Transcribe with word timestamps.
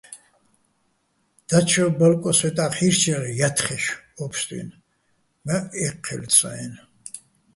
დაჩო 1.47 1.85
ბალკოჼ 1.97 2.31
სვეტახ 2.37 2.71
ჰ̦ი́რჩრალო̆ 2.77 3.35
ჲათხეშ 3.37 3.85
ო 4.21 4.23
ფსტუ́ჲნო̆: 4.31 4.79
მა 5.45 5.55
ე́ჴჴჲო́ლეთ 5.85 6.31
სო-აჲნო̆. 6.37 6.83